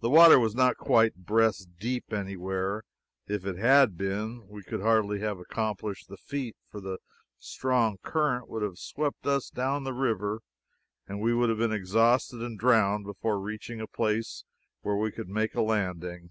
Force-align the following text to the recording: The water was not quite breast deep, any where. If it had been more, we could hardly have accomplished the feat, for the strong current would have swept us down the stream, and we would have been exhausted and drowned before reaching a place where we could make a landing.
The 0.00 0.10
water 0.10 0.40
was 0.40 0.56
not 0.56 0.76
quite 0.76 1.14
breast 1.14 1.68
deep, 1.78 2.12
any 2.12 2.36
where. 2.36 2.82
If 3.28 3.46
it 3.46 3.56
had 3.58 3.96
been 3.96 4.38
more, 4.38 4.46
we 4.48 4.64
could 4.64 4.80
hardly 4.80 5.20
have 5.20 5.38
accomplished 5.38 6.08
the 6.08 6.16
feat, 6.16 6.56
for 6.68 6.80
the 6.80 6.98
strong 7.38 7.98
current 8.02 8.48
would 8.48 8.64
have 8.64 8.76
swept 8.76 9.24
us 9.24 9.50
down 9.50 9.84
the 9.84 9.92
stream, 9.94 10.40
and 11.06 11.20
we 11.20 11.32
would 11.32 11.48
have 11.48 11.58
been 11.58 11.70
exhausted 11.70 12.42
and 12.42 12.58
drowned 12.58 13.04
before 13.04 13.38
reaching 13.38 13.80
a 13.80 13.86
place 13.86 14.42
where 14.80 14.96
we 14.96 15.12
could 15.12 15.28
make 15.28 15.54
a 15.54 15.62
landing. 15.62 16.30